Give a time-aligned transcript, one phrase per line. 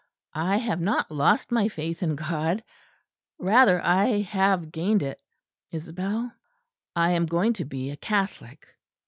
[0.33, 2.63] I have not lost my faith in God.
[3.37, 5.21] Rather, I have gained it.
[5.69, 6.33] Isabel,
[6.95, 8.65] I am going to be a Catholic."